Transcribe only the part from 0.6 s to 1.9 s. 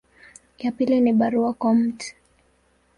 pili ni barua kwa